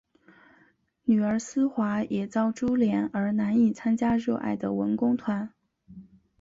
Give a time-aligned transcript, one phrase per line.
[1.03, 5.53] 女儿思华也遭株连而难以参加热爱的文工团。